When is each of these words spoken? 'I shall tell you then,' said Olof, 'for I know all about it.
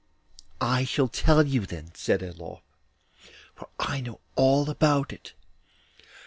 'I 0.59 0.85
shall 0.85 1.07
tell 1.07 1.45
you 1.45 1.67
then,' 1.67 1.91
said 1.93 2.23
Olof, 2.23 2.63
'for 3.53 3.69
I 3.77 4.01
know 4.01 4.19
all 4.35 4.67
about 4.67 5.13
it. 5.13 5.33